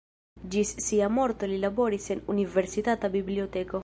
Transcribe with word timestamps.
Ĝis 0.53 0.69
sia 0.85 1.09
morto 1.17 1.49
li 1.51 1.59
laboris 1.65 2.09
en 2.17 2.23
Universitata 2.35 3.13
Biblioteko. 3.17 3.79